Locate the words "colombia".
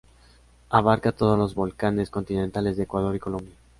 3.19-3.53